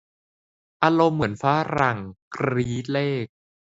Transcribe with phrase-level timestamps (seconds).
[0.83, 1.43] อารมณ์เหมือนฝ
[1.81, 1.97] รั่ง
[2.35, 3.25] กรี๊ดเลข